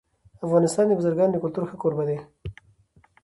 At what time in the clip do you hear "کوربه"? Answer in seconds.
1.81-2.03